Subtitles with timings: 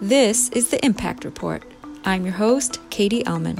[0.00, 1.64] This is the Impact Report.
[2.04, 3.56] I'm your host, Katie Ellman.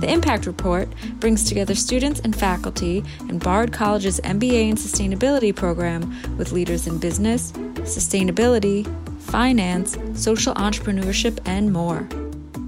[0.00, 0.88] The Impact Report
[1.20, 6.98] brings together students and faculty in Bard College's MBA in Sustainability program with leaders in
[6.98, 7.52] business,
[7.82, 8.84] sustainability,
[9.20, 12.08] finance, social entrepreneurship, and more.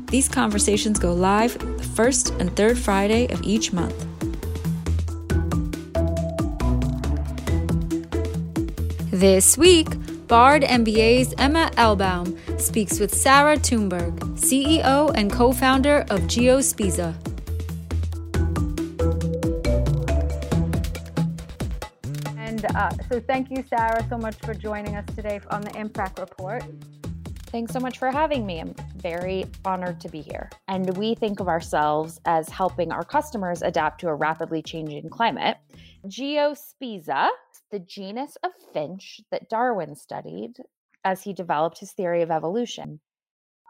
[0.06, 4.06] These conversations go live the first and third Friday of each month.
[9.10, 9.88] This week,
[10.30, 17.16] Bard MBA's Emma Elbaum speaks with Sarah Tuneberg, CEO and co founder of GeoSpiza.
[22.38, 26.20] And uh, so, thank you, Sarah, so much for joining us today on the Impact
[26.20, 26.62] Report.
[27.46, 28.60] Thanks so much for having me.
[28.60, 30.48] I'm very honored to be here.
[30.68, 35.56] And we think of ourselves as helping our customers adapt to a rapidly changing climate.
[36.06, 37.30] Geospiza,
[37.70, 40.54] the genus of finch that Darwin studied
[41.04, 43.00] as he developed his theory of evolution.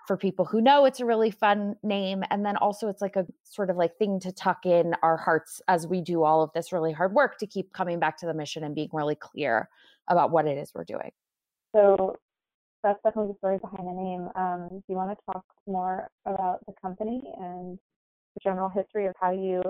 [0.06, 2.24] For people who know, it's a really fun name.
[2.30, 5.62] And then also, it's like a sort of like thing to tuck in our hearts
[5.68, 8.34] as we do all of this really hard work to keep coming back to the
[8.34, 9.68] mission and being really clear
[10.08, 11.12] about what it is we're doing.
[11.76, 12.16] So,
[12.82, 14.28] that's definitely the story behind the name.
[14.34, 17.78] Um, do you want to talk more about the company and
[18.34, 19.62] the general history of how you?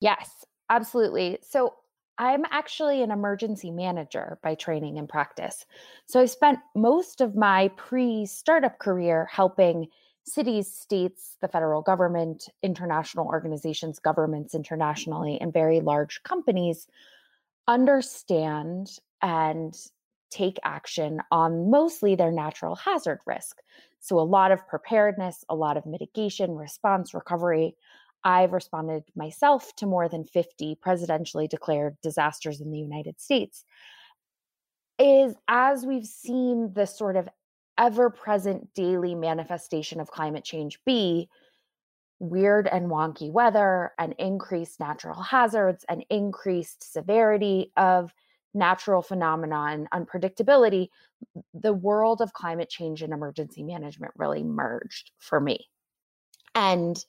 [0.00, 1.38] Yes, absolutely.
[1.42, 1.74] So
[2.18, 5.64] I'm actually an emergency manager by training and practice.
[6.06, 9.88] So I spent most of my pre startup career helping
[10.24, 16.86] cities, states, the federal government, international organizations, governments internationally, and very large companies
[17.66, 19.76] understand and
[20.30, 23.58] take action on mostly their natural hazard risk.
[24.00, 27.76] So, a lot of preparedness, a lot of mitigation, response, recovery.
[28.24, 33.64] I've responded myself to more than 50 presidentially declared disasters in the United States.
[34.98, 37.28] Is as we've seen the sort of
[37.78, 41.28] ever present daily manifestation of climate change be
[42.18, 48.14] weird and wonky weather and increased natural hazards and increased severity of
[48.54, 50.88] natural phenomena and unpredictability,
[51.54, 55.66] the world of climate change and emergency management really merged for me.
[56.54, 57.02] And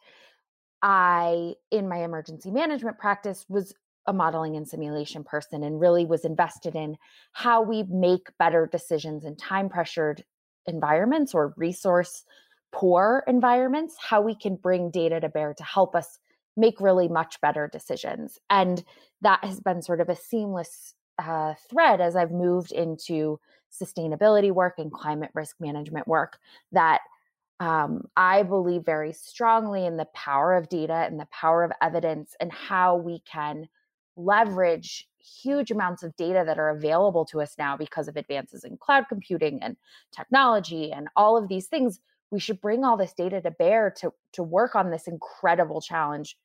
[0.84, 3.74] I, in my emergency management practice, was
[4.06, 6.98] a modeling and simulation person and really was invested in
[7.32, 10.26] how we make better decisions in time pressured
[10.68, 12.26] environments or resource
[12.74, 16.20] poor environments, how we can bring data to bear to help us
[16.58, 18.38] make really much better decisions.
[18.50, 18.84] And
[19.22, 23.40] that has been sort of a seamless uh, thread as I've moved into
[23.72, 26.40] sustainability work and climate risk management work
[26.72, 27.02] that
[27.60, 32.36] um, I believe very strongly in the power of data and the power of evidence
[32.40, 33.68] and how we can
[34.16, 38.78] leverage huge amounts of data that are available to us now because of advances in
[38.78, 39.78] cloud computing and
[40.12, 42.00] technology and all of these things.
[42.32, 46.36] We should bring all this data to bear to to work on this incredible challenge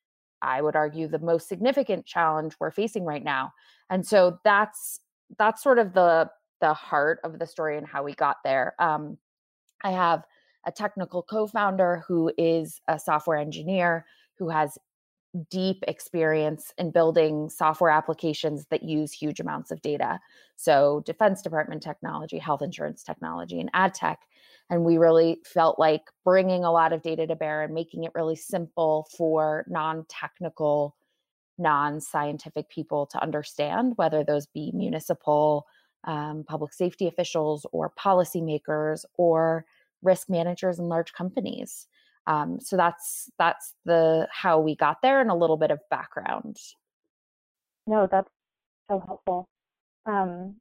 [0.42, 3.52] i would argue the most significant challenge we're facing right now.
[3.90, 5.00] And so that's
[5.38, 6.30] that's sort of the
[6.60, 8.74] the heart of the story and how we got there.
[8.78, 9.18] Um,
[9.82, 10.24] i have
[10.66, 14.06] a technical co-founder who is a software engineer
[14.38, 14.78] who has
[15.50, 20.18] deep experience in building software applications that use huge amounts of data.
[20.56, 24.20] So, Defense Department technology, health insurance technology, and ad tech.
[24.70, 28.12] And we really felt like bringing a lot of data to bear and making it
[28.14, 30.96] really simple for non technical,
[31.58, 35.66] non scientific people to understand, whether those be municipal,
[36.04, 39.64] um, public safety officials, or policymakers, or
[40.02, 41.86] risk managers in large companies.
[42.26, 46.56] Um, so that's that's the how we got there and a little bit of background.
[47.86, 48.28] No, that's
[48.90, 49.48] so helpful.
[50.04, 50.56] Um,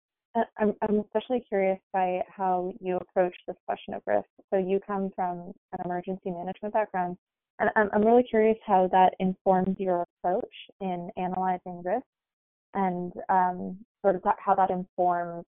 [0.57, 4.27] I'm I'm especially curious by how you approach this question of risk.
[4.49, 7.17] So you come from an emergency management background,
[7.59, 12.05] and I'm I'm really curious how that informs your approach in analyzing risk,
[12.73, 15.45] and um, sort of how that informs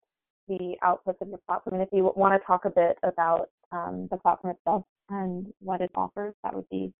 [0.49, 1.75] the outputs of your platform.
[1.75, 5.81] And if you want to talk a bit about um, the platform itself and what
[5.81, 6.93] it offers, that would be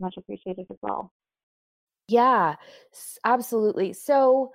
[0.00, 1.12] much appreciated as well.
[2.08, 2.56] Yeah,
[3.24, 3.92] absolutely.
[3.92, 4.52] So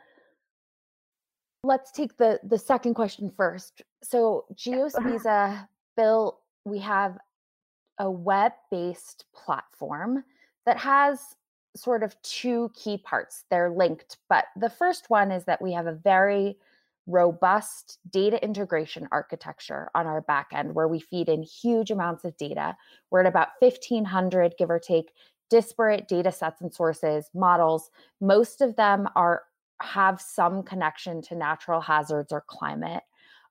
[1.64, 3.82] let's take the the second question first.
[4.04, 5.68] So GeoSpiza
[5.98, 7.18] built we have
[7.98, 10.24] a web-based platform
[10.66, 11.20] that has
[11.76, 13.46] sort of two key parts.
[13.50, 16.58] They're linked, but the first one is that we have a very
[17.08, 22.76] robust data integration architecture on our backend where we feed in huge amounts of data.
[23.10, 25.12] We're at about 1,500, give or take,
[25.50, 27.90] disparate data sets and sources, models.
[28.22, 29.44] Most of them are
[29.82, 33.04] have some connection to natural hazards or climate.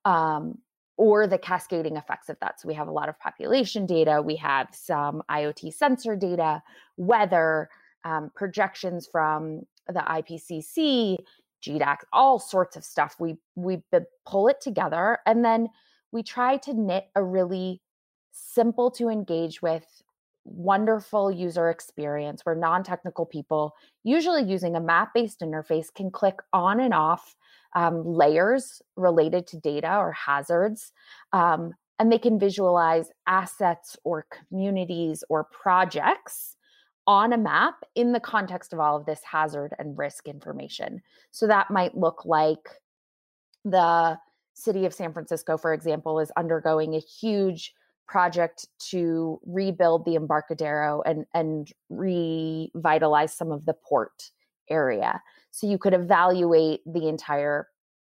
[0.05, 0.58] Um,
[0.96, 2.61] or the cascading effects of that.
[2.61, 6.62] So we have a lot of population data, we have some IoT sensor data,
[6.99, 7.70] weather,
[8.05, 11.17] um, projections from the IPCC,
[11.62, 13.16] GDAC, all sorts of stuff.
[13.18, 13.82] We we
[14.26, 15.68] pull it together and then
[16.12, 17.80] we try to knit a really
[18.32, 19.84] simple to engage with
[20.44, 23.74] wonderful user experience where non-technical people
[24.04, 27.36] usually using a map-based interface can click on and off
[27.76, 30.92] um, layers related to data or hazards
[31.32, 36.56] um, and they can visualize assets or communities or projects
[37.10, 41.02] on a map in the context of all of this hazard and risk information
[41.32, 42.68] so that might look like
[43.64, 44.16] the
[44.54, 47.74] city of san francisco for example is undergoing a huge
[48.06, 54.30] project to rebuild the Embarcadero and and revitalize some of the port
[54.68, 55.22] area.
[55.52, 57.68] So you could evaluate the entire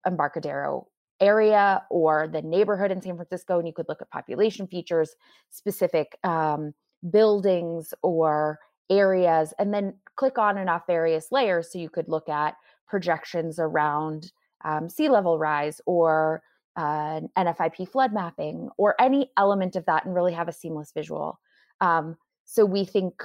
[0.06, 0.86] Embarcadero
[1.20, 5.14] area or the neighborhood in San Francisco, and you could look at population features,
[5.50, 6.72] specific um,
[7.10, 8.58] buildings or
[8.90, 11.70] areas, and then click on and off various layers.
[11.72, 12.54] So you could look at
[12.88, 14.32] projections around
[14.64, 16.42] um, sea level rise or
[16.76, 21.38] uh, NFIP flood mapping or any element of that and really have a seamless visual.
[21.80, 23.22] Um, so we think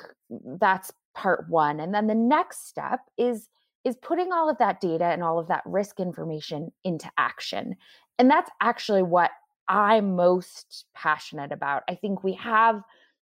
[0.59, 1.79] that's part one.
[1.79, 3.49] And then the next step is
[3.85, 7.75] is putting all of that data and all of that risk information into action.
[8.19, 9.31] And that's actually what
[9.69, 11.83] I'm most passionate about.
[11.87, 12.81] I think we have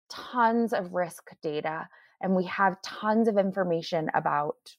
[0.09, 1.87] tons of risk data
[2.21, 4.75] and we have tons of information about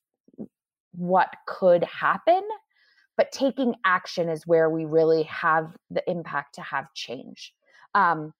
[0.93, 2.43] what could happen
[3.17, 7.55] but taking action is where we really have the impact to have change.
[7.95, 8.33] Um,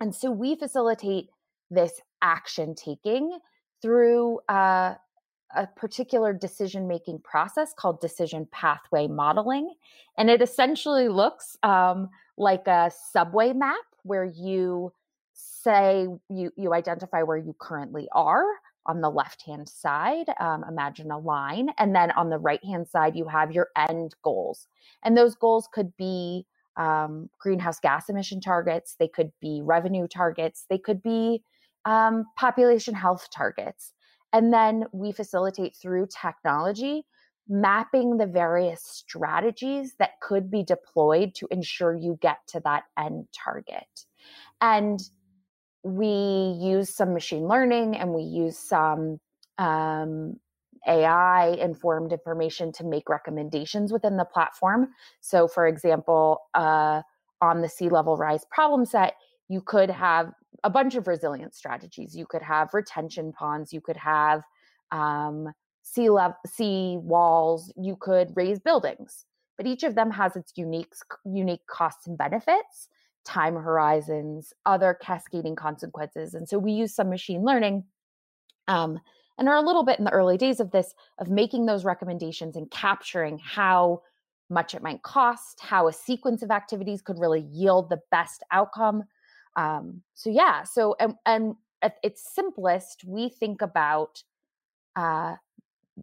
[0.00, 1.28] and so we facilitate
[1.70, 3.38] this action taking
[3.82, 4.94] through uh,
[5.54, 9.74] a particular decision making process called decision pathway modeling.
[10.16, 14.92] And it essentially looks um, like a subway map where you
[15.34, 18.44] say you you identify where you currently are
[18.86, 21.70] on the left hand side, um, imagine a line.
[21.78, 24.66] And then on the right hand side, you have your end goals.
[25.02, 26.46] And those goals could be
[26.76, 31.42] um, greenhouse gas emission targets, they could be revenue targets, they could be
[31.84, 33.92] um, population health targets.
[34.32, 37.04] And then we facilitate through technology
[37.48, 43.28] mapping the various strategies that could be deployed to ensure you get to that end
[43.32, 44.06] target.
[44.60, 44.98] And
[45.84, 49.20] we use some machine learning and we use some
[49.58, 50.36] um,
[50.88, 54.88] AI informed information to make recommendations within the platform.
[55.20, 57.02] So, for example, uh,
[57.40, 59.14] on the sea level rise problem set,
[59.48, 60.32] you could have
[60.62, 62.16] a bunch of resilience strategies.
[62.16, 63.72] You could have retention ponds.
[63.72, 64.42] You could have
[64.90, 65.52] um,
[65.82, 67.70] sea level sea walls.
[67.76, 69.26] You could raise buildings.
[69.58, 70.92] But each of them has its unique
[71.26, 72.88] unique costs and benefits
[73.24, 76.34] time horizons, other cascading consequences.
[76.34, 77.84] And so we use some machine learning
[78.68, 79.00] um,
[79.38, 82.56] and are a little bit in the early days of this of making those recommendations
[82.56, 84.02] and capturing how
[84.50, 89.04] much it might cost, how a sequence of activities could really yield the best outcome.
[89.56, 94.22] Um, so yeah, so and, and at its simplest, we think about
[94.96, 95.36] uh,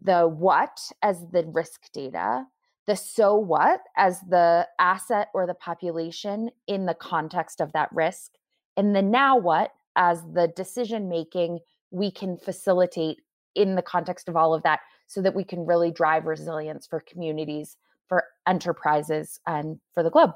[0.00, 2.44] the what as the risk data,
[2.86, 8.32] the so what as the asset or the population in the context of that risk,
[8.76, 11.60] and the now what as the decision making
[11.90, 13.18] we can facilitate
[13.54, 17.00] in the context of all of that so that we can really drive resilience for
[17.00, 17.76] communities,
[18.08, 20.32] for enterprises, and for the globe.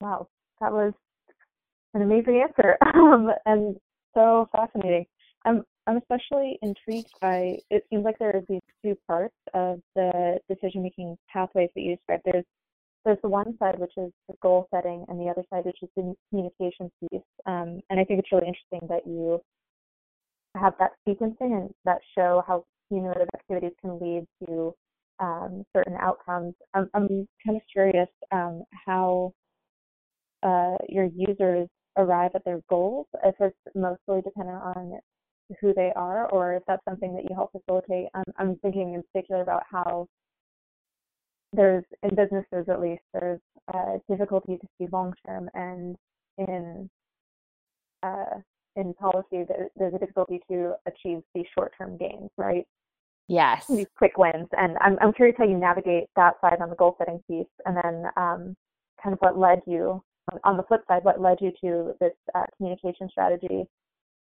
[0.00, 0.28] Wow,
[0.60, 0.94] that was
[1.94, 3.76] an amazing answer um, and
[4.14, 5.06] so fascinating.
[5.44, 10.38] I'm I'm especially intrigued by it seems like there are these two parts of the
[10.48, 12.22] decision making pathways that you described.
[12.24, 12.44] There's
[13.04, 15.88] there's the one side which is the goal setting and the other side which is
[15.96, 17.22] the communication piece.
[17.46, 19.40] Um, and I think it's really interesting that you
[20.56, 24.74] have that sequencing and that show how cumulative activities can lead to
[25.20, 26.54] um, certain outcomes.
[26.74, 27.08] I'm, I'm
[27.44, 29.32] kind of curious um, how
[30.42, 34.98] uh, your users arrive at their goals, if it's mostly dependent on
[35.60, 38.08] who they are, or if that's something that you help facilitate.
[38.14, 40.08] Um, I'm thinking in particular about how
[41.52, 43.40] there's in businesses at least there's
[43.72, 45.96] uh, difficulty to see long term, and
[46.38, 46.90] in
[48.02, 48.40] uh,
[48.76, 52.66] in policy there, there's a difficulty to achieve these short term gains, right?
[53.28, 53.66] Yes.
[53.68, 56.94] These quick wins, and I'm I'm curious how you navigate that side on the goal
[56.98, 58.56] setting piece, and then um,
[59.02, 60.02] kind of what led you
[60.44, 63.64] on the flip side, what led you to this uh, communication strategy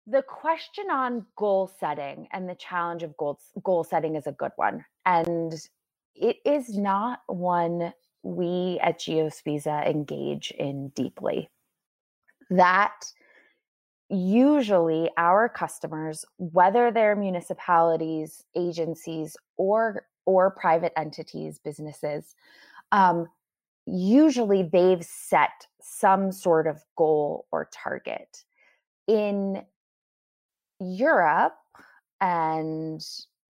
[0.06, 4.52] the question on goal setting and the challenge of goal, goal setting is a good
[4.56, 4.84] one.
[5.06, 5.54] And
[6.14, 7.92] it is not one
[8.22, 11.50] we at GeoSpiza engage in deeply.
[12.50, 13.04] That
[14.08, 22.34] usually our customers, whether they're municipalities, agencies, or or private entities, businesses,
[22.92, 23.26] um,
[23.86, 28.44] usually they've set some sort of goal or target.
[29.06, 29.62] In
[30.84, 31.56] Europe
[32.20, 33.04] and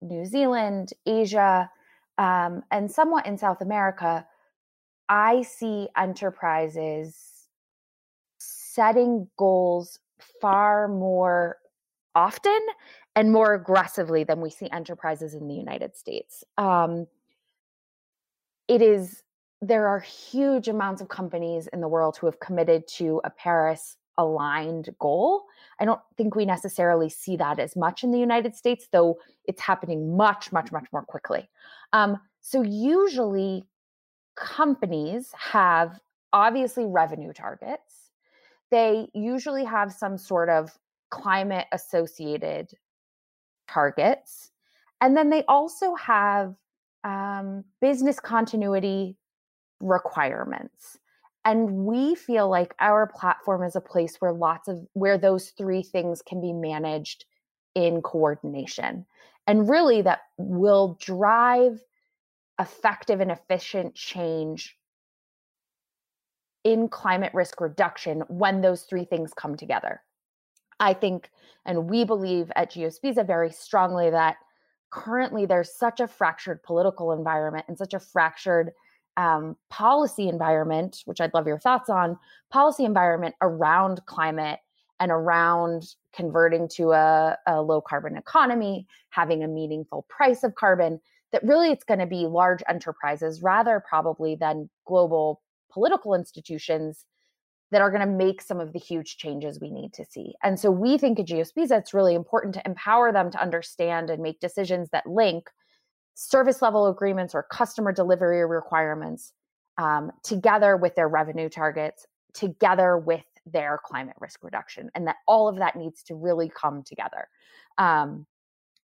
[0.00, 1.70] New Zealand, Asia,
[2.18, 4.26] um, and somewhat in South America,
[5.08, 7.46] I see enterprises
[8.38, 9.98] setting goals
[10.40, 11.58] far more
[12.14, 12.58] often
[13.14, 16.44] and more aggressively than we see enterprises in the United States.
[16.56, 17.06] Um,
[18.68, 19.22] it is
[19.60, 23.96] there are huge amounts of companies in the world who have committed to a Paris
[24.18, 25.44] aligned goal.
[25.80, 29.62] I don't think we necessarily see that as much in the United States, though it's
[29.62, 31.48] happening much, much, much more quickly.
[31.92, 33.64] Um, so, usually,
[34.36, 35.98] companies have
[36.32, 38.10] obviously revenue targets.
[38.70, 40.78] They usually have some sort of
[41.10, 42.70] climate associated
[43.68, 44.50] targets.
[45.00, 46.54] And then they also have
[47.04, 49.16] um, business continuity
[49.80, 50.98] requirements.
[51.48, 55.82] And we feel like our platform is a place where lots of where those three
[55.82, 57.24] things can be managed
[57.74, 59.06] in coordination.
[59.46, 61.80] And really that will drive
[62.60, 64.76] effective and efficient change
[66.64, 70.02] in climate risk reduction when those three things come together.
[70.80, 71.30] I think,
[71.64, 74.36] and we believe at Geospiza very strongly that
[74.90, 78.72] currently there's such a fractured political environment and such a fractured
[79.18, 82.16] um, policy environment, which I'd love your thoughts on,
[82.50, 84.60] policy environment around climate
[85.00, 91.00] and around converting to a, a low carbon economy, having a meaningful price of carbon,
[91.32, 97.04] that really it's going to be large enterprises rather probably than global political institutions
[97.70, 100.34] that are going to make some of the huge changes we need to see.
[100.42, 104.22] And so we think at Geospiza it's really important to empower them to understand and
[104.22, 105.50] make decisions that link
[106.18, 109.34] service level agreements or customer delivery requirements
[109.78, 115.46] um, together with their revenue targets, together with their climate risk reduction, and that all
[115.46, 117.28] of that needs to really come together.
[117.78, 118.26] Um,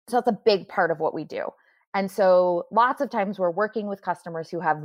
[0.08, 1.44] so that's a big part of what we do.
[1.92, 4.82] And so lots of times we're working with customers who have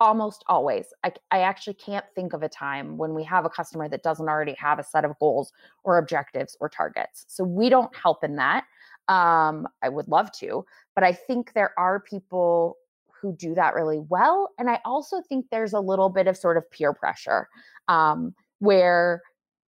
[0.00, 3.88] almost always I, I actually can't think of a time when we have a customer
[3.88, 5.52] that doesn't already have a set of goals
[5.82, 8.64] or objectives or targets so we don't help in that
[9.08, 12.76] um, i would love to but i think there are people
[13.20, 16.56] who do that really well and i also think there's a little bit of sort
[16.56, 17.48] of peer pressure
[17.88, 19.22] um, where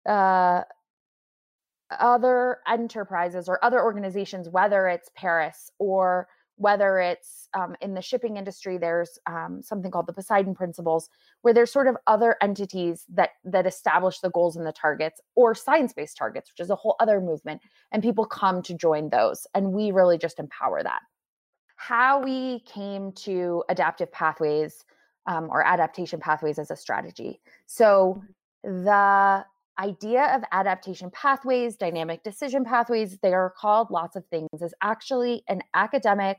[0.09, 0.63] uh,
[1.99, 6.27] other enterprises or other organizations whether it's paris or
[6.63, 11.09] whether it's um, in the shipping industry there's um, something called the poseidon principles
[11.43, 15.55] where there's sort of other entities that that establish the goals and the targets or
[15.55, 19.73] science-based targets which is a whole other movement and people come to join those and
[19.73, 21.01] we really just empower that.
[21.77, 24.85] How we came to adaptive pathways
[25.27, 27.41] um, or adaptation pathways as a strategy.
[27.67, 28.23] So
[28.63, 29.45] the
[29.79, 35.43] idea of adaptation pathways, dynamic decision pathways, they are called lots of things, is actually
[35.49, 36.39] an academic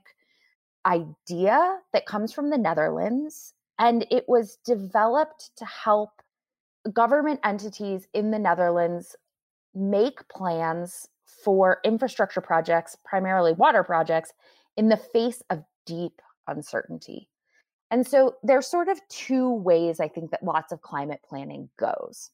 [0.86, 3.54] idea that comes from the Netherlands.
[3.80, 6.22] And it was developed to help
[6.92, 9.16] government entities in the Netherlands
[9.74, 14.34] make plans for infrastructure projects, primarily water projects,
[14.78, 17.30] in the face of deep uncertainty.
[17.90, 22.32] And so there's sort of two ways I think that lots of climate planning goes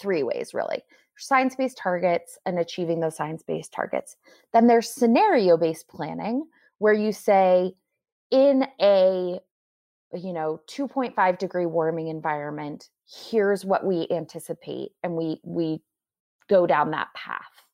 [0.00, 0.82] three ways really
[1.18, 4.16] science based targets and achieving those science based targets.
[4.52, 6.46] Then there's scenario based planning,
[6.78, 7.72] where you say,
[8.30, 9.40] in a
[10.14, 15.80] you know 2.5 degree warming environment here's what we anticipate and we we
[16.48, 17.64] go down that path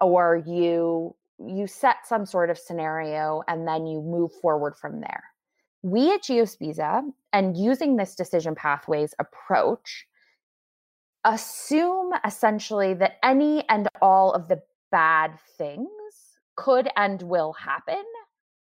[0.00, 5.24] or you you set some sort of scenario and then you move forward from there
[5.82, 10.06] we at geospiza and using this decision pathways approach
[11.24, 14.60] assume essentially that any and all of the
[14.90, 15.88] bad things
[16.56, 18.02] could and will happen,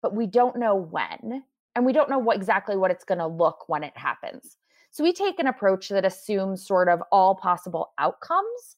[0.02, 1.42] but we don't know when.
[1.74, 4.56] And we don't know what exactly what it's going to look when it happens.
[4.90, 8.76] So we take an approach that assumes sort of all possible outcomes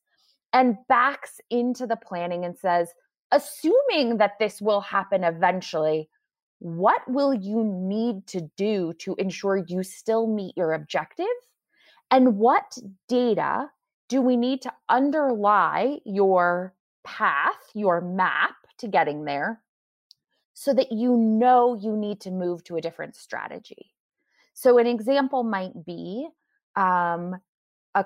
[0.53, 2.93] and backs into the planning and says,
[3.31, 6.09] assuming that this will happen eventually,
[6.59, 11.27] what will you need to do to ensure you still meet your objective
[12.11, 12.77] and what
[13.09, 13.71] data
[14.09, 16.75] do we need to underlie your
[17.05, 19.61] path, your map to getting there,
[20.55, 23.93] so that you know you need to move to a different strategy?
[24.55, 26.29] So an example might be
[26.77, 27.37] um,
[27.95, 28.05] a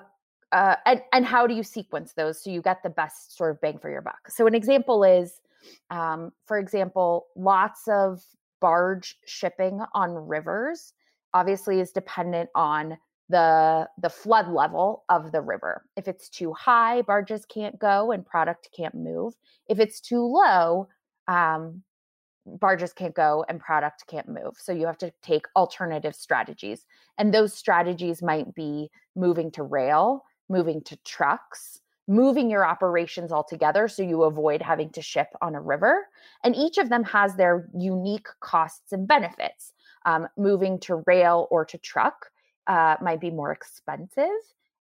[0.51, 3.61] uh, and and how do you sequence those so you get the best sort of
[3.61, 4.29] bang for your buck?
[4.29, 5.41] So an example is,
[5.89, 8.21] um, for example, lots of
[8.59, 10.93] barge shipping on rivers
[11.33, 12.97] obviously is dependent on
[13.33, 15.83] the the flood level of the river.
[15.97, 19.33] If it's too high, barges can't go and product can't move.
[19.67, 20.87] If it's too low,
[21.27, 21.81] um,
[22.45, 24.55] barges can't go and product can't move.
[24.59, 26.85] So you have to take alternative strategies.
[27.17, 33.87] And those strategies might be moving to rail, moving to trucks, moving your operations altogether
[33.87, 36.05] so you avoid having to ship on a river.
[36.43, 39.73] And each of them has their unique costs and benefits.
[40.05, 42.29] Um, moving to rail or to truck
[42.67, 44.29] uh, might be more expensive.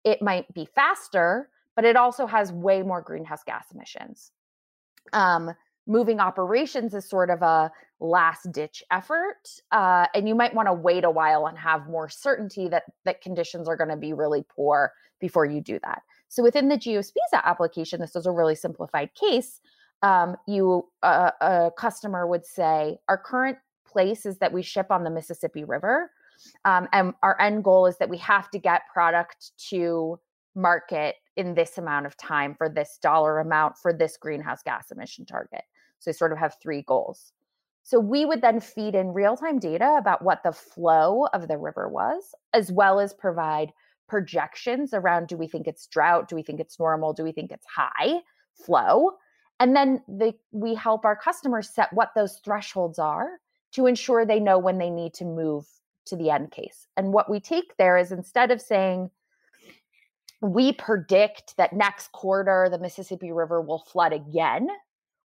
[0.03, 4.31] It might be faster, but it also has way more greenhouse gas emissions.
[5.13, 5.51] Um,
[5.87, 10.73] moving operations is sort of a last ditch effort uh, and you might want to
[10.73, 14.43] wait a while and have more certainty that that conditions are going to be really
[14.53, 19.09] poor before you do that so within the geospiza application this is a really simplified
[19.15, 19.61] case
[20.01, 25.03] um, you uh, a customer would say our current place is that we ship on
[25.03, 26.11] the mississippi river
[26.65, 30.19] um, and our end goal is that we have to get product to
[30.55, 35.25] market in this amount of time for this dollar amount for this greenhouse gas emission
[35.25, 35.61] target.
[35.99, 37.33] So we sort of have three goals.
[37.83, 41.57] So we would then feed in real time data about what the flow of the
[41.57, 43.71] river was, as well as provide
[44.07, 46.27] projections around do we think it's drought?
[46.27, 47.13] Do we think it's normal?
[47.13, 48.21] Do we think it's high
[48.65, 49.11] flow?
[49.59, 53.27] And then the, we help our customers set what those thresholds are
[53.73, 55.65] to ensure they know when they need to move
[56.05, 56.87] to the end case.
[56.97, 59.09] And what we take there is instead of saying,
[60.41, 64.67] we predict that next quarter the Mississippi River will flood again,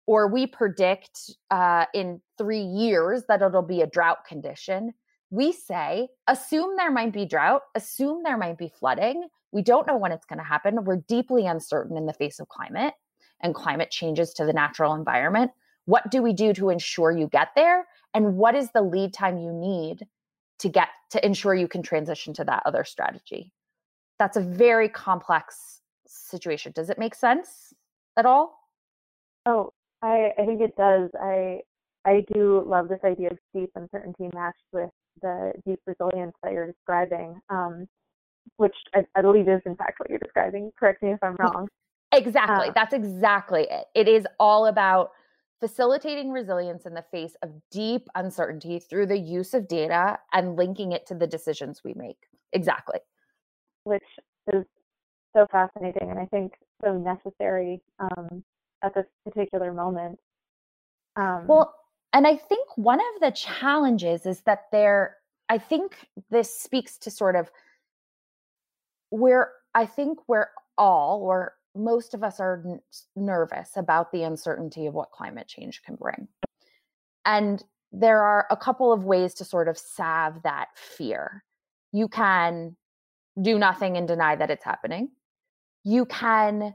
[0.05, 4.93] or we predict uh, in three years that it'll be a drought condition.
[5.29, 9.27] We say, assume there might be drought, assume there might be flooding.
[9.51, 10.83] We don't know when it's going to happen.
[10.83, 12.93] We're deeply uncertain in the face of climate
[13.41, 15.51] and climate changes to the natural environment.
[15.85, 17.87] What do we do to ensure you get there?
[18.13, 20.07] And what is the lead time you need
[20.59, 23.51] to get to ensure you can transition to that other strategy.
[24.19, 26.71] That's a very complex situation.
[26.73, 27.73] Does it make sense
[28.17, 28.59] at all?
[29.45, 31.09] Oh, I, I think it does.
[31.19, 31.61] I
[32.05, 34.89] I do love this idea of deep uncertainty matched with
[35.21, 37.87] the deep resilience that you're describing, um,
[38.57, 40.71] which I, I, believe is in fact what you're describing.
[40.79, 41.67] Correct me if I'm wrong.
[42.13, 42.69] Exactly.
[42.69, 43.85] Uh, That's exactly it.
[43.95, 45.11] It is all about
[45.59, 50.91] facilitating resilience in the face of deep uncertainty through the use of data and linking
[50.91, 52.17] it to the decisions we make.
[52.53, 52.99] Exactly.
[53.83, 54.03] Which
[54.53, 54.65] is
[55.35, 58.43] so fascinating and I think so necessary um,
[58.83, 60.19] at this particular moment.
[61.15, 61.75] Um, well,
[62.13, 65.17] and I think one of the challenges is that there,
[65.49, 67.51] I think this speaks to sort of
[69.09, 72.79] where I think we're all, or most of us are n-
[73.15, 76.27] nervous about the uncertainty of what climate change can bring.
[77.25, 81.43] And there are a couple of ways to sort of salve that fear.
[81.91, 82.75] You can
[83.41, 85.09] do nothing and deny that it's happening.
[85.83, 86.73] You can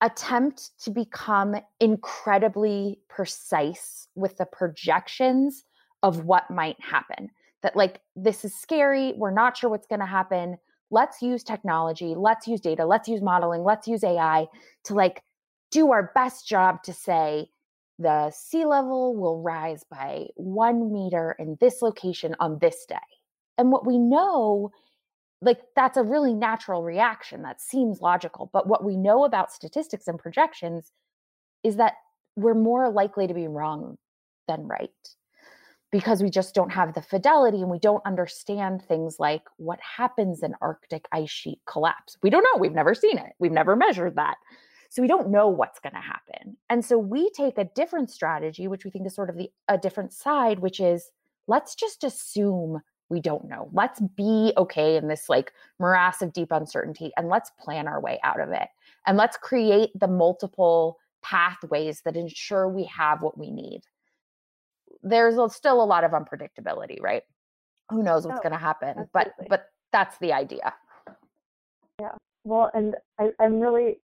[0.00, 5.64] attempt to become incredibly precise with the projections
[6.02, 7.30] of what might happen.
[7.62, 9.14] That, like, this is scary.
[9.16, 10.58] We're not sure what's going to happen
[10.94, 14.46] let's use technology, let's use data, let's use modeling, let's use AI
[14.84, 15.22] to like
[15.72, 17.48] do our best job to say
[17.98, 22.96] the sea level will rise by one meter in this location on this day.
[23.58, 24.70] And what we know,
[25.42, 28.50] like that's a really natural reaction that seems logical.
[28.52, 30.92] But what we know about statistics and projections
[31.64, 31.94] is that
[32.36, 33.96] we're more likely to be wrong
[34.46, 34.90] than right
[35.92, 40.42] because we just don't have the fidelity and we don't understand things like what happens
[40.42, 42.16] in Arctic ice sheet collapse.
[42.22, 42.58] We don't know.
[42.58, 43.32] We've never seen it.
[43.38, 44.36] We've never measured that.
[44.90, 46.56] So we don't know what's going to happen.
[46.70, 49.78] And so we take a different strategy, which we think is sort of the a
[49.78, 51.10] different side, which is
[51.46, 53.68] let's just assume we don't know.
[53.72, 58.18] Let's be okay in this like morass of deep uncertainty and let's plan our way
[58.24, 58.68] out of it.
[59.06, 63.82] And let's create the multiple pathways that ensure we have what we need
[65.04, 67.22] there's still a lot of unpredictability, right?
[67.90, 68.88] Who knows what's oh, going to happen?
[68.88, 69.10] Absolutely.
[69.12, 70.72] But but that's the idea.
[72.00, 72.12] Yeah.
[72.44, 73.98] Well, and I, I'm really,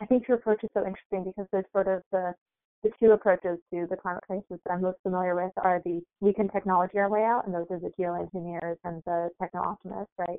[0.00, 2.34] I think your approach is so interesting because there's sort of the
[2.82, 6.32] the two approaches to the climate crisis that I'm most familiar with are the we
[6.32, 10.38] can technology our way out, and those are the geoengineers and the techno optimists, right?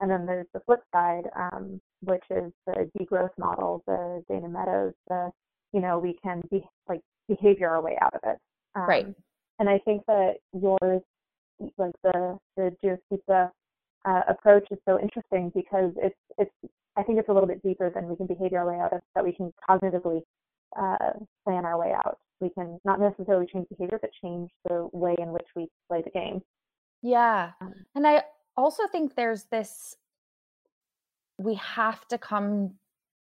[0.00, 4.94] And then there's the flip side, um, which is the degrowth model, the Dana Meadows,
[5.08, 5.30] the
[5.72, 8.38] you know we can be like behavior our way out of it.
[8.74, 9.06] Um, right
[9.58, 11.02] and I think that yours
[11.76, 13.50] like the the geospiza
[14.04, 16.50] uh, approach is so interesting because it's it's
[16.96, 19.00] I think it's a little bit deeper than we can behavior our way out of
[19.14, 20.22] that we can cognitively
[20.78, 21.12] uh,
[21.44, 22.18] plan our way out.
[22.40, 26.10] We can not necessarily change behavior, but change the way in which we play the
[26.10, 26.40] game.
[27.02, 27.52] Yeah.
[27.60, 28.22] Um, and I
[28.56, 29.96] also think there's this
[31.38, 32.74] we have to come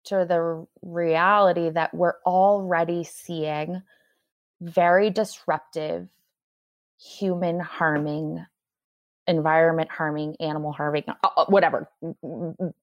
[0.05, 3.83] to the reality that we're already seeing
[4.61, 6.09] very disruptive,
[6.99, 8.45] human harming,
[9.27, 11.89] environment harming, animal harming, uh, uh, whatever,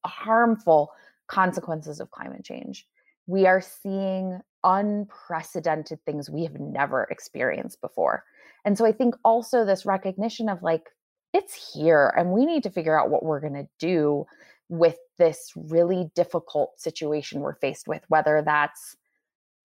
[0.06, 0.92] harmful
[1.28, 2.88] consequences of climate change.
[3.28, 8.24] We are seeing unprecedented things we have never experienced before.
[8.66, 10.90] And so I think also this recognition of like,
[11.34, 14.26] it's here and we need to figure out what we're going to do
[14.70, 18.96] with this really difficult situation we're faced with, whether that's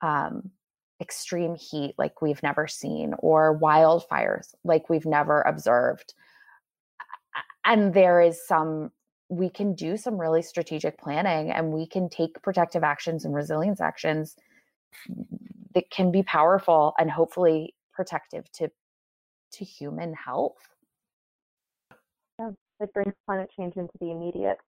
[0.01, 0.51] um,
[1.01, 6.15] extreme heat like we've never seen or wildfires like we've never observed.
[7.65, 8.91] And there is some,
[9.29, 13.81] we can do some really strategic planning and we can take protective actions and resilience
[13.81, 14.37] actions
[15.75, 18.71] that can be powerful and hopefully protective to
[19.53, 20.57] to human health.
[22.39, 24.59] Yeah, it brings climate change into the immediate.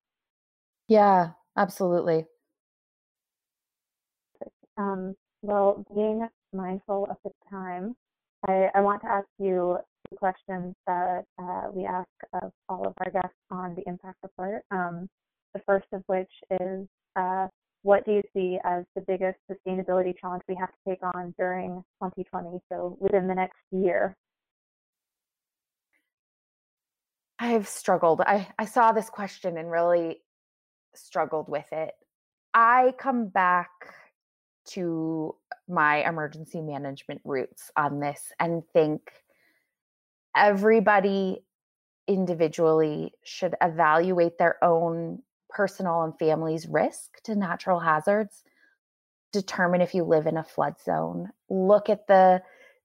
[0.88, 2.26] Yeah, absolutely.
[4.76, 7.94] Um, well, being mindful of the time,
[8.48, 12.08] I, I want to ask you two questions that uh, we ask
[12.42, 14.62] of all of our guests on the impact report.
[14.70, 15.08] Um,
[15.54, 17.48] the first of which is uh,
[17.82, 21.82] what do you see as the biggest sustainability challenge we have to take on during
[22.02, 24.16] 2020, so within the next year?
[27.38, 28.20] I've struggled.
[28.20, 30.18] I, I saw this question and really
[30.94, 31.92] struggled with it.
[32.52, 33.70] I come back
[34.66, 35.34] to
[35.68, 39.12] my emergency management roots on this and think
[40.36, 41.42] everybody
[42.06, 48.42] individually should evaluate their own personal and family's risk to natural hazards
[49.32, 52.42] determine if you live in a flood zone look at the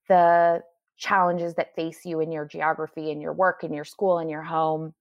[0.08, 0.62] the
[0.96, 4.42] challenges that face you in your geography in your work in your school in your
[4.42, 4.94] home.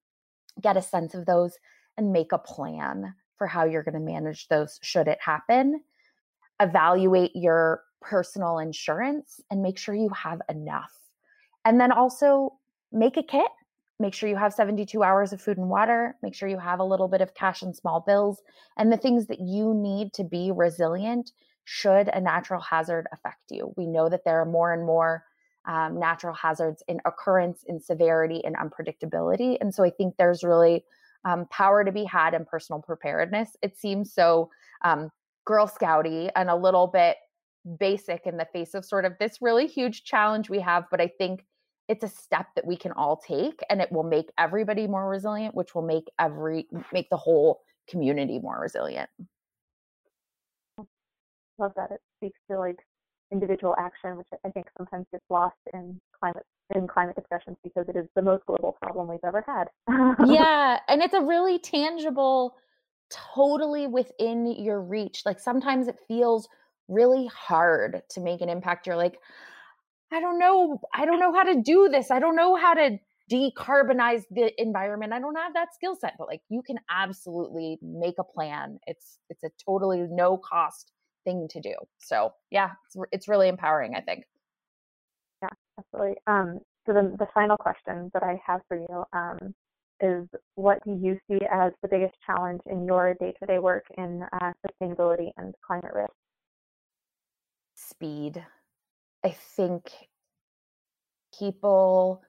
[0.61, 1.57] Get a sense of those
[1.97, 5.81] and make a plan for how you're going to manage those should it happen
[6.61, 10.93] evaluate your personal insurance and make sure you have enough.
[11.65, 12.53] And then also
[12.91, 13.47] make a kit.
[13.99, 16.17] Make sure you have 72 hours of food and water.
[16.21, 18.41] Make sure you have a little bit of cash and small bills.
[18.77, 21.31] And the things that you need to be resilient
[21.63, 23.73] should a natural hazard affect you.
[23.75, 25.23] We know that there are more and more
[25.65, 29.57] um, natural hazards in occurrence in severity and unpredictability.
[29.59, 30.83] And so i think there's really
[31.25, 33.57] um, power to be had in personal preparedness.
[33.63, 34.51] It seems so
[34.83, 35.09] um,
[35.45, 37.17] girl scouty and a little bit
[37.79, 41.09] basic in the face of sort of this really huge challenge we have but i
[41.17, 41.43] think
[41.87, 45.55] it's a step that we can all take and it will make everybody more resilient
[45.55, 49.09] which will make every make the whole community more resilient.
[51.57, 52.79] Love that it speaks to like
[53.31, 57.95] individual action which i think sometimes gets lost in climate in climate discussions because it
[57.95, 59.65] is the most global problem we've ever had.
[60.25, 62.55] Yeah and it's a really tangible
[63.09, 66.47] totally within your reach like sometimes it feels
[66.87, 69.19] really hard to make an impact you're like
[70.11, 70.79] I don't know.
[70.93, 72.11] I don't know how to do this.
[72.11, 72.97] I don't know how to
[73.31, 75.13] decarbonize the environment.
[75.13, 78.79] I don't have that skill set, but like you can absolutely make a plan.
[78.85, 80.91] It's it's a totally no cost
[81.23, 81.73] thing to do.
[81.97, 83.95] So yeah, it's it's really empowering.
[83.95, 84.25] I think.
[85.41, 86.17] Yeah, absolutely.
[86.27, 89.55] Um, so the the final question that I have for you um,
[90.01, 93.85] is, what do you see as the biggest challenge in your day to day work
[93.97, 96.11] in uh, sustainability and climate risk?
[97.75, 98.43] Speed
[99.25, 99.91] I think
[101.37, 102.21] people,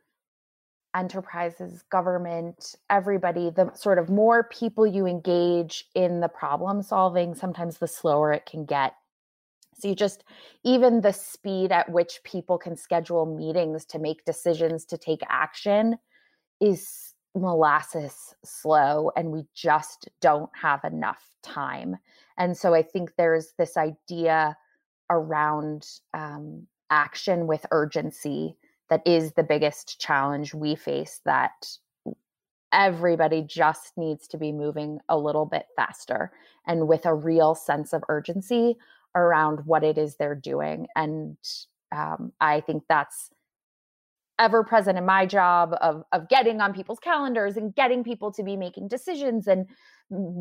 [0.95, 7.77] enterprises, government, everybody, the sort of more people you engage in the problem solving, sometimes
[7.77, 8.95] the slower it can get.
[9.79, 10.25] So you just,
[10.65, 15.99] even the speed at which people can schedule meetings to make decisions to take action
[16.63, 17.06] is
[17.37, 21.97] molasses slow and we just don't have enough time.
[22.39, 24.57] And so I think there's this idea
[25.11, 28.57] around um, action with urgency
[28.89, 31.69] that is the biggest challenge we face that
[32.73, 36.33] everybody just needs to be moving a little bit faster
[36.67, 38.77] and with a real sense of urgency
[39.15, 41.37] around what it is they're doing and
[41.95, 43.31] um, i think that's
[44.39, 48.43] ever present in my job of of getting on people's calendars and getting people to
[48.43, 49.67] be making decisions and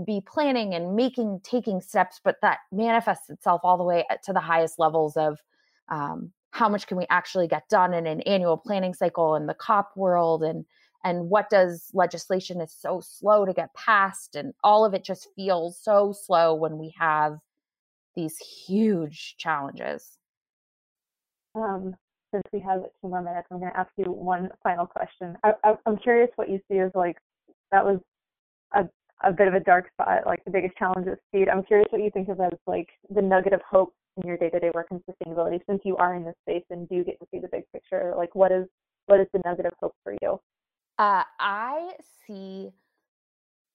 [0.05, 4.39] be planning and making taking steps but that manifests itself all the way to the
[4.39, 5.39] highest levels of
[5.89, 9.53] um, how much can we actually get done in an annual planning cycle in the
[9.53, 10.65] COP world and
[11.03, 15.27] and what does legislation is so slow to get passed and all of it just
[15.36, 17.38] feels so slow when we have
[18.15, 20.17] these huge challenges.
[21.53, 21.95] Um,
[22.36, 25.38] since we have two more minutes i'm going to ask you one final question.
[25.43, 27.17] I, I, i'm curious what you see as like
[27.71, 28.00] that was
[28.74, 28.84] a,
[29.24, 31.48] a bit of a dark spot like the biggest challenge is speed.
[31.50, 34.71] I'm curious what you think of as like the nugget of hope in your day-to-day
[34.74, 37.50] work in sustainability since you are in this space and do get to see the
[37.52, 38.13] big picture.
[38.17, 38.65] Like what is
[39.08, 40.39] what is the nugget of hope for you?
[40.98, 41.91] Uh, I
[42.26, 42.71] see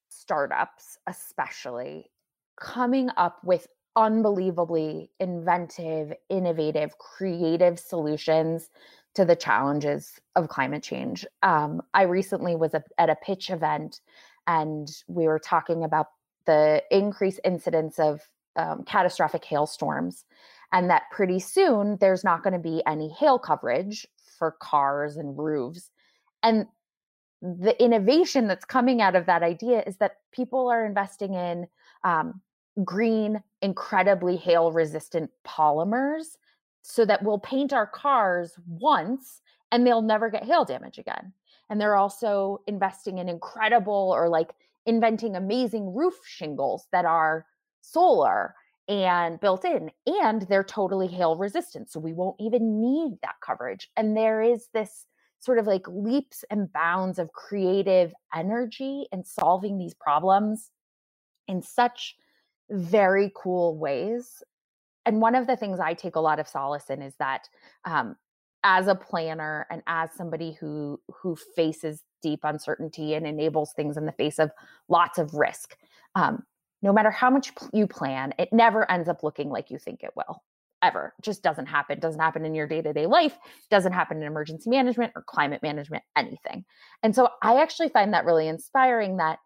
[0.09, 2.11] startups, especially,
[2.59, 8.70] coming up with unbelievably inventive, innovative, creative solutions
[9.14, 11.26] to the challenges of climate change.
[11.42, 14.00] Um, I recently was a, at a pitch event
[14.46, 16.07] and we were talking about
[16.46, 18.20] the increased incidence of
[18.57, 20.24] um, catastrophic hailstorms,
[20.72, 24.07] and that pretty soon there's not going to be any hail coverage
[24.38, 25.90] for cars and roofs.
[26.42, 26.66] And
[27.42, 31.66] the innovation that's coming out of that idea is that people are investing in
[32.05, 32.40] um,
[32.85, 36.37] green, incredibly hail resistant polymers
[36.83, 39.40] so that we'll paint our cars once
[39.71, 41.33] and they'll never get hail damage again.
[41.69, 44.51] And they're also investing in incredible or like
[44.87, 47.47] inventing amazing roof shingles that are
[47.83, 48.55] solar
[48.88, 53.88] and built in and they're totally hail resistant so we won't even need that coverage
[53.97, 55.07] and there is this
[55.38, 60.71] sort of like leaps and bounds of creative energy and solving these problems
[61.47, 62.16] in such
[62.70, 64.42] very cool ways.
[65.06, 67.48] And one of the things I take a lot of solace in is that
[67.85, 68.16] um,
[68.62, 74.04] as a planner and as somebody who who faces deep uncertainty and enables things in
[74.04, 74.50] the face of
[74.88, 75.76] lots of risk,
[76.14, 76.42] um,
[76.83, 80.11] no matter how much you plan, it never ends up looking like you think it
[80.16, 80.42] will
[80.83, 81.14] ever.
[81.22, 82.00] Just doesn't happen.
[82.00, 83.37] Doesn't happen in your day-to-day life.
[83.70, 86.64] Doesn't happen in emergency management or climate management anything.
[87.02, 89.38] And so i actually find that really inspiring that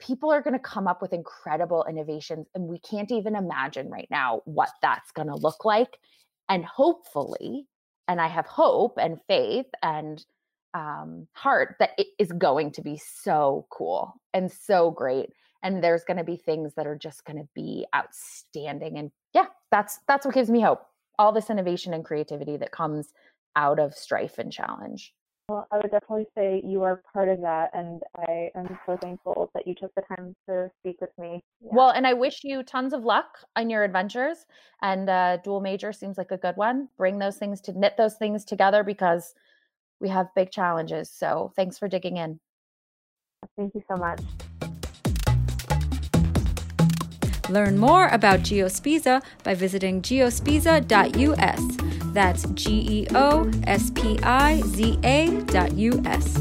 [0.00, 4.08] people are going to come up with incredible innovations and we can't even imagine right
[4.10, 5.98] now what that's going to look like
[6.48, 7.66] and hopefully
[8.08, 10.24] and i have hope and faith and
[10.72, 15.30] um, heart that it is going to be so cool and so great
[15.62, 19.46] and there's going to be things that are just going to be outstanding and yeah
[19.70, 20.82] that's that's what gives me hope
[21.18, 23.12] all this innovation and creativity that comes
[23.56, 25.12] out of strife and challenge
[25.50, 29.50] well i would definitely say you are part of that and i am so thankful
[29.54, 31.70] that you took the time to speak with me yeah.
[31.72, 34.46] well and i wish you tons of luck on your adventures
[34.82, 38.14] and uh, dual major seems like a good one bring those things to knit those
[38.14, 39.34] things together because
[40.00, 42.38] we have big challenges so thanks for digging in
[43.56, 44.20] thank you so much
[47.48, 51.99] Learn more about Geospiza by visiting geospiza.us.
[52.12, 56.34] That's G E O S P I Z A dot U-S.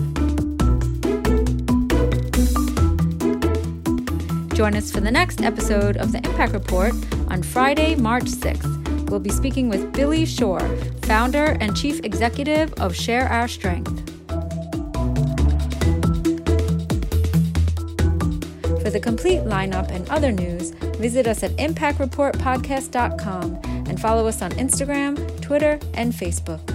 [4.55, 6.93] Join us for the next episode of the Impact Report
[7.29, 9.10] on Friday, March 6th.
[9.10, 10.67] We'll be speaking with Billy Shore,
[11.03, 14.08] founder and chief executive of Share Our Strength.
[18.82, 23.68] For the complete lineup and other news, Visit us at impactreportpodcast.com
[23.99, 26.65] follow us on Instagram, Twitter, and Facebook.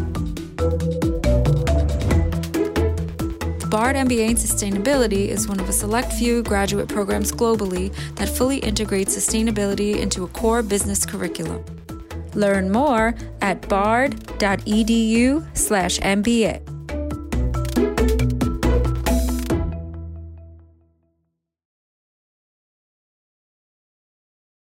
[3.61, 8.29] The Bard MBA in Sustainability is one of a select few graduate programs globally that
[8.29, 11.65] fully integrates sustainability into a core business curriculum.
[12.35, 16.64] Learn more at bard.edu/mba.